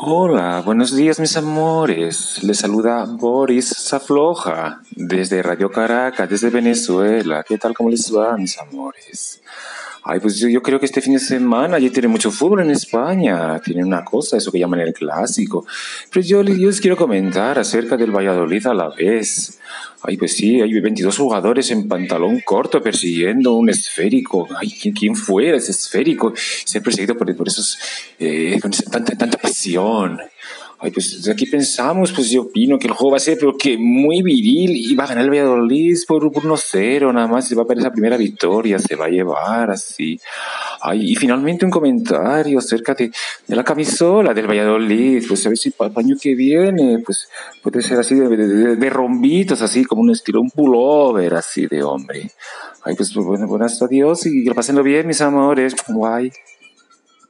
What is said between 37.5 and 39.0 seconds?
va a ver esa primera victoria, se